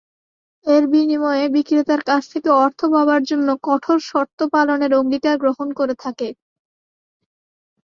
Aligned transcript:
এর 0.65 0.83
বিনিময়ে 0.91 1.45
বিক্রেতার 1.55 2.01
কাছ 2.09 2.23
থেকে 2.33 2.49
অর্থ 2.63 2.79
পাবার 2.93 3.21
জন্য 3.29 3.47
কঠোর 3.63 3.99
শর্ত 4.09 4.39
পালনের 4.53 4.91
অঙ্গীকার 4.93 5.35
গ্রহণ 5.43 5.67
করে 5.79 5.93
থাকে। 6.03 6.27